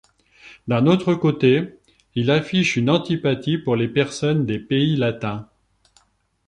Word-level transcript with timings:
D'un 0.67 0.87
autre 0.87 1.13
côté, 1.13 1.75
il 2.15 2.31
affiche 2.31 2.75
une 2.75 2.89
antipathie 2.89 3.59
pour 3.59 3.75
les 3.75 3.87
personnes 3.87 4.47
des 4.47 4.57
pays 4.57 4.95
latins. 4.95 5.47